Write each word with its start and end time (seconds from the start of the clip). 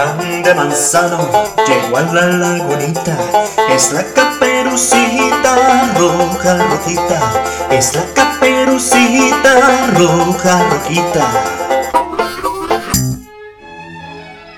plan 0.00 0.42
de 0.42 0.54
manzano 0.54 1.30
llegó 1.66 1.96
a 1.96 2.02
la 2.02 2.26
lagunita. 2.26 3.18
Es 3.70 3.92
la 3.92 4.04
caperucita 4.04 5.92
roja, 5.98 6.58
rojita. 6.68 7.44
Es 7.70 7.94
la 7.94 8.04
caperucita 8.14 9.90
roja, 9.94 10.68
rojita. 10.70 11.26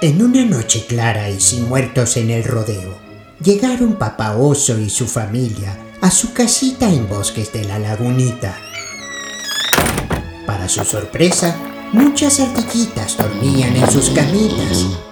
En 0.00 0.22
una 0.22 0.44
noche 0.44 0.86
clara 0.86 1.28
y 1.28 1.40
sin 1.40 1.68
muertos 1.68 2.16
en 2.16 2.30
el 2.30 2.44
rodeo, 2.44 2.98
llegaron 3.42 3.94
Papá 3.94 4.36
Oso 4.36 4.78
y 4.78 4.90
su 4.90 5.06
familia 5.06 5.76
a 6.00 6.10
su 6.10 6.32
casita 6.32 6.88
en 6.88 7.08
bosques 7.08 7.52
de 7.52 7.64
la 7.64 7.78
lagunita. 7.78 8.56
Para 10.46 10.68
su 10.68 10.84
sorpresa, 10.84 11.56
muchas 11.92 12.38
ardillitas 12.40 13.16
dormían 13.16 13.76
en 13.76 13.90
sus 13.90 14.10
camitas. 14.10 15.07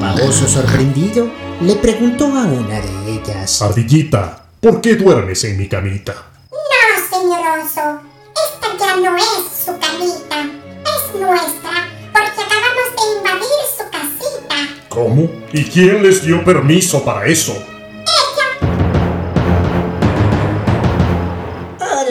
Papá 0.00 0.14
Oso 0.22 0.48
sorprendido 0.48 1.30
le 1.60 1.76
preguntó 1.76 2.24
a 2.24 2.44
una 2.46 2.80
de 2.80 3.12
ellas. 3.12 3.60
Ardillita, 3.60 4.44
¿por 4.58 4.80
qué 4.80 4.94
duermes 4.96 5.44
en 5.44 5.58
mi 5.58 5.68
camita? 5.68 6.14
No, 6.50 7.18
señor 7.18 7.58
oso. 7.60 8.00
Esta 8.32 8.78
ya 8.78 8.96
no 8.96 9.14
es 9.14 9.62
su 9.62 9.72
camita. 9.78 10.48
Es 10.84 11.20
nuestra 11.20 11.86
porque 12.14 12.40
acabamos 12.40 12.88
de 12.96 13.18
invadir 13.18 13.60
su 13.76 13.84
casita. 13.90 14.86
¿Cómo? 14.88 15.28
¿Y 15.52 15.64
quién 15.64 16.02
les 16.02 16.24
dio 16.24 16.42
permiso 16.44 17.04
para 17.04 17.26
eso? 17.26 17.62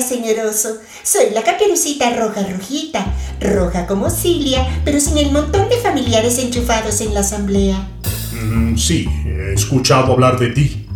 Hola, 0.00 0.08
señor 0.08 0.46
oso. 0.46 0.78
Soy 1.02 1.28
la 1.34 1.42
caperucita 1.42 2.08
roja 2.16 2.42
rojita, 2.42 3.04
roja 3.38 3.86
como 3.86 4.08
Cilia, 4.08 4.66
pero 4.82 4.98
sin 4.98 5.18
el 5.18 5.30
montón 5.30 5.68
de 5.68 5.76
familiares 5.76 6.38
enchufados 6.38 7.02
en 7.02 7.12
la 7.12 7.20
asamblea. 7.20 7.86
Mm, 8.32 8.78
sí, 8.78 9.06
he 9.26 9.52
escuchado 9.52 10.14
hablar 10.14 10.38
de 10.38 10.52
ti. 10.52 10.86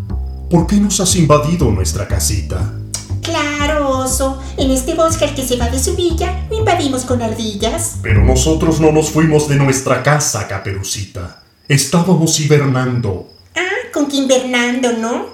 ¿Por 0.48 0.66
qué 0.66 0.76
nos 0.76 1.00
has 1.00 1.16
invadido 1.16 1.70
nuestra 1.70 2.08
casita? 2.08 2.72
Claro, 3.20 3.90
oso. 3.90 4.40
En 4.56 4.70
este 4.70 4.94
bosque 4.94 5.26
al 5.26 5.34
que 5.34 5.46
se 5.46 5.58
va 5.58 5.68
de 5.68 5.78
su 5.78 5.94
villa, 5.94 6.46
lo 6.48 6.60
invadimos 6.60 7.04
con 7.04 7.20
ardillas. 7.20 7.96
Pero 8.00 8.24
nosotros 8.24 8.80
no 8.80 8.90
nos 8.90 9.10
fuimos 9.10 9.48
de 9.50 9.56
nuestra 9.56 10.02
casa, 10.02 10.48
Caperucita. 10.48 11.42
Estábamos 11.68 12.40
hibernando. 12.40 13.28
Ah, 13.54 13.90
con 13.92 14.08
que 14.08 14.16
invernando, 14.16 14.94
¿no? 14.94 15.26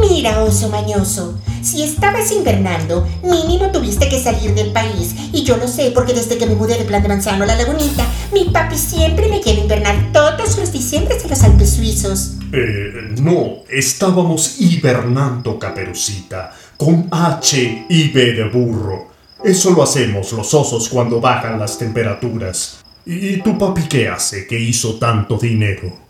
Mira, 0.00 0.42
oso 0.42 0.68
mañoso, 0.68 1.38
si 1.62 1.82
estabas 1.82 2.30
invernando, 2.32 3.06
mínimo 3.22 3.70
tuviste 3.70 4.08
que 4.08 4.22
salir 4.22 4.54
del 4.54 4.72
país. 4.72 5.14
Y 5.32 5.42
yo 5.42 5.56
lo 5.56 5.68
sé 5.68 5.90
porque 5.94 6.14
desde 6.14 6.38
que 6.38 6.46
me 6.46 6.54
mudé 6.54 6.78
de 6.78 6.84
Plan 6.84 7.02
de 7.02 7.08
Manzano 7.08 7.44
a 7.44 7.46
la 7.46 7.56
lagunita, 7.56 8.06
mi 8.32 8.44
papi 8.44 8.76
siempre 8.76 9.28
me 9.28 9.40
quiere 9.40 9.62
invernar 9.62 10.12
todos 10.12 10.58
los 10.58 10.72
diciembres 10.72 11.24
en 11.24 11.30
los 11.30 11.42
Alpes 11.42 11.70
suizos. 11.70 12.32
Eh, 12.52 13.14
no, 13.20 13.64
estábamos 13.68 14.60
hibernando, 14.60 15.58
Caperucita, 15.58 16.52
con 16.76 17.08
H 17.10 17.86
y 17.88 18.08
B 18.10 18.32
de 18.32 18.48
burro. 18.48 19.08
Eso 19.44 19.70
lo 19.70 19.82
hacemos 19.82 20.32
los 20.32 20.52
osos 20.54 20.88
cuando 20.88 21.20
bajan 21.20 21.58
las 21.58 21.78
temperaturas. 21.78 22.78
¿Y 23.04 23.36
tu 23.38 23.56
papi 23.56 23.82
qué 23.82 24.08
hace 24.08 24.46
que 24.46 24.58
hizo 24.58 24.94
tanto 24.98 25.36
dinero? 25.36 26.05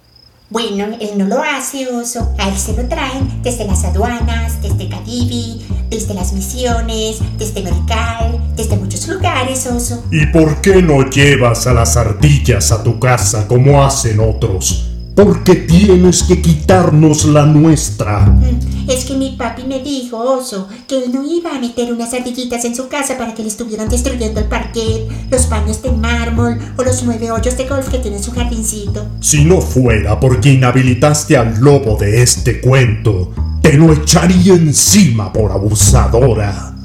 Bueno, 0.49 0.97
él 1.01 1.19
no 1.19 1.25
lo 1.25 1.43
hace, 1.43 1.89
oso. 1.89 2.33
A 2.39 2.49
él 2.49 2.57
se 2.57 2.73
lo 2.75 2.87
traen 2.87 3.43
desde 3.43 3.65
las 3.65 3.85
aduanas, 3.85 4.63
desde 4.63 4.89
Cadivi, 4.89 5.67
desde 5.91 6.15
las 6.15 6.33
misiones, 6.33 7.19
desde 7.37 7.63
Mercal, 7.63 8.41
desde 8.55 8.77
muchos 8.77 9.09
lugares, 9.09 9.67
oso. 9.67 10.05
¿Y 10.13 10.27
por 10.27 10.61
qué 10.61 10.83
no 10.83 11.11
llevas 11.11 11.67
a 11.67 11.75
las 11.75 11.97
ardillas 11.97 12.71
a 12.71 12.85
tu 12.85 13.01
casa 13.01 13.49
como 13.49 13.85
hacen 13.85 14.21
otros? 14.21 14.96
Porque 15.17 15.55
tienes 15.55 16.25
que 16.25 16.43
quitarnos 16.43 17.25
la 17.25 17.47
nuestra. 17.47 18.21
Mm, 18.21 18.91
es 18.91 19.07
que 19.07 19.15
mi 19.15 19.31
papi 19.31 19.63
me 19.65 19.79
dijo, 19.79 20.19
oso, 20.19 20.69
que 20.87 20.99
él 20.99 21.11
no 21.11 21.25
iba 21.25 21.57
a 21.57 21.59
meter 21.59 21.91
unas 21.91 22.13
ardillitas 22.13 22.67
en 22.67 22.77
su 22.77 22.89
casa 22.89 23.17
para 23.17 23.33
que 23.33 23.41
le 23.41 23.49
estuvieran 23.49 23.89
destruyendo 23.89 24.41
el 24.41 24.47
parquet, 24.47 25.09
los 25.31 25.49
baños 25.49 25.81
de 25.81 25.91
mármol 25.93 26.59
o 26.77 26.83
los 26.83 27.03
nueve 27.03 27.31
hoyos 27.31 27.57
de 27.57 27.67
golf 27.67 27.89
que 27.89 27.99
tiene 27.99 28.19
en 28.19 28.23
su 28.23 28.31
jardincito. 28.31 29.07
Si 29.21 29.43
no 29.47 29.63
fuera 29.63 30.21
porque 30.21 30.53
inhabilitaste 30.53 31.35
al 31.35 31.61
lobo 31.61 31.97
de 31.97 32.23
este 32.23 32.61
cuento, 32.61 33.33
te 33.63 33.73
lo 33.73 33.95
echaría 33.95 34.53
encima 34.53 35.33
por 35.33 35.51
abusadora. 35.51 36.76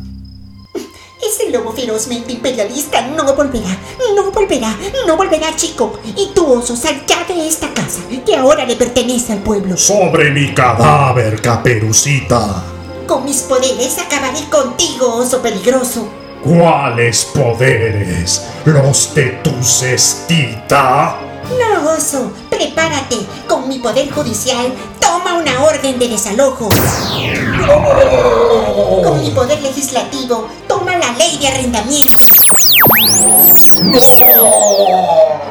Lobo 1.51 1.73
ferozmente 1.73 2.31
imperialista 2.31 3.01
no 3.01 3.35
volverá, 3.35 3.78
no 4.16 4.31
volverá, 4.31 4.73
no 5.06 5.17
volverá, 5.17 5.53
chico. 5.56 6.00
Y 6.16 6.31
tú, 6.34 6.53
oso, 6.53 6.78
sal 6.78 7.03
ya 7.06 7.25
de 7.25 7.47
esta 7.47 7.73
casa, 7.73 8.00
que 8.25 8.35
ahora 8.35 8.66
le 8.66 8.75
pertenece 8.78 9.34
al 9.34 9.39
pueblo. 9.39 9.75
Sobre 9.75 10.31
mi 10.31 10.53
cadáver, 10.53 11.41
caperucita. 11.41 12.63
Con 13.06 13.25
mis 13.25 13.41
poderes 13.41 13.97
acabaré 13.97 14.47
contigo, 14.50 15.16
oso 15.16 15.41
peligroso. 15.41 16.07
¿Cuáles 16.41 17.25
poderes? 17.25 18.44
¿Los 18.63 19.13
de 19.13 19.41
tu 19.44 19.51
cestita? 19.62 21.19
No, 21.59 21.91
oso, 21.91 22.31
prepárate. 22.50 23.18
Con 23.47 23.68
mi 23.68 23.79
poder 23.79 24.09
judicial, 24.09 24.73
toma 25.12 25.34
una 25.34 25.62
orden 25.66 26.00
de 26.00 26.08
desalojo. 26.08 26.70
Con 29.04 29.22
mi 29.22 29.30
poder 29.32 29.62
legislativo, 29.62 30.48
toma 30.70 30.96
la 30.96 31.12
ley 31.12 31.38
de 31.38 31.48
arrendamiento. 31.50 32.24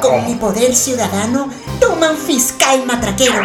Con 0.00 0.26
mi 0.26 0.34
poder 0.36 0.74
ciudadano, 0.74 1.50
toma 1.78 2.10
un 2.10 2.16
fiscal 2.16 2.86
matraquero. 2.86 3.42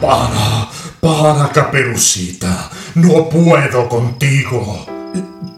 Para, 0.00 0.68
para, 1.00 1.52
caperucita. 1.52 2.68
No 2.96 3.28
puedo 3.28 3.88
contigo. 3.88 4.86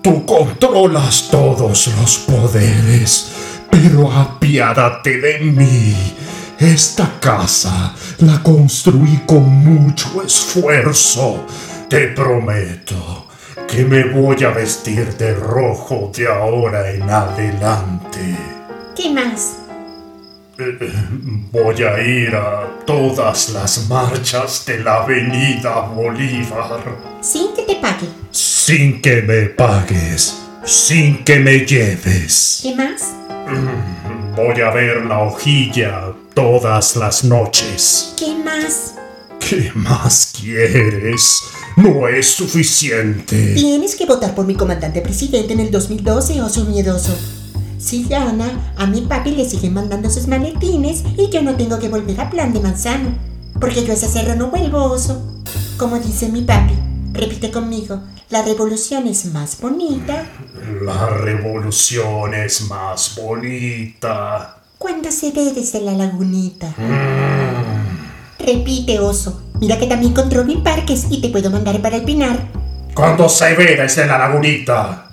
Tú 0.02 0.26
controlas 0.26 1.28
todos 1.30 1.86
los 1.86 2.18
poderes, 2.18 3.32
pero 3.70 4.12
apiádate 4.12 5.18
de 5.18 5.38
mí. 5.38 6.12
Esta 6.58 7.18
casa 7.20 7.94
la 8.18 8.42
construí 8.42 9.22
con 9.26 9.42
mucho 9.48 10.22
esfuerzo. 10.22 11.46
Te 11.88 12.08
prometo 12.08 13.26
que 13.68 13.84
me 13.84 14.04
voy 14.04 14.42
a 14.44 14.50
vestir 14.50 15.16
de 15.16 15.34
rojo 15.34 16.12
de 16.14 16.28
ahora 16.28 16.90
en 16.90 17.08
adelante. 17.08 18.36
¿Qué 18.94 19.10
más? 19.10 19.56
Eh, 20.58 20.78
Voy 21.50 21.82
a 21.82 22.00
ir 22.00 22.34
a 22.34 22.68
todas 22.86 23.50
las 23.50 23.88
marchas 23.88 24.64
de 24.66 24.78
la 24.80 25.02
Avenida 25.02 25.80
Bolívar. 25.80 26.80
Sin 27.20 27.54
que 27.54 27.62
te 27.62 27.76
pague. 27.76 28.08
Sin 28.30 29.02
que 29.02 29.22
me 29.22 29.42
pagues, 29.46 30.38
sin 30.64 31.24
que 31.24 31.40
me 31.40 31.60
lleves. 31.60 32.60
¿Qué 32.62 32.74
más? 32.74 33.02
Voy 34.34 34.62
a 34.62 34.70
ver 34.70 35.04
la 35.04 35.18
hojilla 35.18 36.14
todas 36.34 36.96
las 36.96 37.22
noches. 37.22 38.14
¿Qué 38.16 38.34
más? 38.34 38.94
¿Qué 39.38 39.70
más 39.74 40.32
quieres? 40.40 41.42
No 41.76 42.08
es 42.08 42.28
suficiente. 42.28 43.52
Tienes 43.54 43.94
que 43.94 44.06
votar 44.06 44.34
por 44.34 44.46
mi 44.46 44.54
comandante 44.54 45.02
presidente 45.02 45.52
en 45.52 45.60
el 45.60 45.70
2012, 45.70 46.40
oso 46.40 46.64
miedoso. 46.64 47.14
Si 47.78 48.04
gana, 48.04 48.72
a 48.78 48.86
mi 48.86 49.02
papi 49.02 49.32
le 49.32 49.46
siguen 49.48 49.74
mandando 49.74 50.08
sus 50.08 50.26
maletines 50.26 51.02
y 51.18 51.28
yo 51.28 51.42
no 51.42 51.56
tengo 51.56 51.78
que 51.78 51.90
volver 51.90 52.18
a 52.18 52.30
plan 52.30 52.54
de 52.54 52.60
manzano. 52.60 53.10
Porque 53.60 53.84
yo 53.84 53.92
a 53.92 53.96
ese 53.96 54.08
cerro 54.08 54.34
no 54.34 54.50
vuelvo, 54.50 54.82
oso. 54.84 55.42
Como 55.76 55.98
dice 55.98 56.30
mi 56.30 56.40
papi, 56.40 56.72
repite 57.12 57.50
conmigo, 57.50 58.00
la 58.30 58.40
revolución 58.40 59.06
es 59.08 59.26
más 59.26 59.60
bonita 59.60 60.24
La 60.80 61.10
revolución 61.10 62.34
es 62.34 62.62
más 62.62 63.14
bonita. 63.20 64.56
cuando 64.78 65.12
se 65.12 65.30
ve 65.30 65.52
desde 65.52 65.80
la 65.80 65.92
lagunita. 65.92 66.74
Repite, 68.38 68.98
oso. 68.98 69.42
Mira 69.60 69.78
que 69.78 69.86
también 69.86 70.12
controlo 70.12 70.62
parques 70.64 71.06
y 71.10 71.20
te 71.20 71.28
puedo 71.28 71.50
mandar 71.50 71.80
para 71.80 71.96
el 71.96 72.02
pinar. 72.02 72.36
Cuando 72.94 73.28
se 73.28 73.54
ve 73.54 73.76
desde 73.76 74.06
la 74.06 74.18
lagunita. 74.18 75.06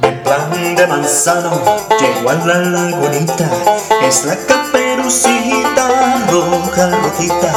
Mi 0.00 0.10
plan 0.22 0.76
de 0.76 0.86
manzano 0.86 1.60
llegó 2.00 2.30
a 2.30 2.34
la 2.46 2.58
lagunita. 2.58 3.50
Es 4.02 4.24
la 4.24 4.36
caperucita 4.46 6.26
roja, 6.30 6.90
rojita. 7.02 7.52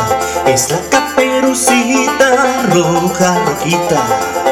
Es 0.45 0.71
la 0.71 0.79
caperucita 0.89 2.63
roja, 2.73 3.45
rojita. 3.45 4.48